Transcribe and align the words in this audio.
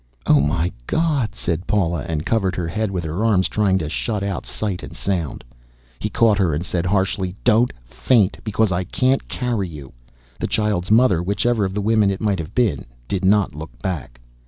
"Oh 0.25 0.39
my 0.39 0.71
God," 0.87 1.35
said 1.35 1.67
Paula, 1.67 2.03
and 2.09 2.25
covered 2.25 2.55
her 2.55 2.67
head 2.67 2.89
with 2.89 3.03
her 3.03 3.23
arms, 3.23 3.47
trying 3.47 3.77
to 3.77 3.87
shut 3.87 4.23
out 4.23 4.47
sight 4.47 4.81
and 4.81 4.95
sound. 4.95 5.43
He 5.99 6.09
caught 6.09 6.39
her 6.39 6.55
and 6.55 6.65
said 6.65 6.87
harshly, 6.87 7.35
"Don't 7.43 7.71
faint, 7.85 8.39
because 8.43 8.71
I 8.71 8.83
can't 8.83 9.27
carry 9.27 9.67
you." 9.67 9.93
The 10.39 10.47
child's 10.47 10.89
mother, 10.89 11.21
whichever 11.21 11.65
of 11.65 11.75
the 11.75 11.81
women 11.85 12.09
it 12.09 12.19
might 12.19 12.39
have 12.39 12.55
been, 12.55 12.85
did 13.07 13.23
not 13.23 13.53
look 13.53 13.79
back. 13.83 14.19